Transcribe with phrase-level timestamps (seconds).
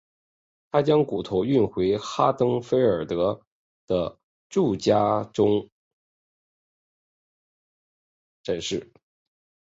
[0.71, 3.39] 他将骨头运回哈登菲尔德
[3.85, 4.17] 的
[4.49, 5.69] 住家中
[8.41, 8.91] 展示。